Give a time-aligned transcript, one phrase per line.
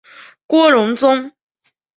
[0.47, 1.31] 郭荣宗。